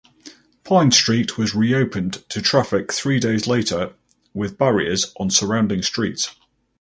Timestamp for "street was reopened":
0.89-2.27